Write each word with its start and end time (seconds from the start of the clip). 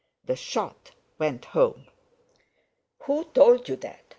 The 0.25 0.35
shot 0.35 0.93
went 1.19 1.45
home. 1.45 1.85
"Who 3.03 3.25
told 3.25 3.69
you 3.69 3.75
that?" 3.75 4.01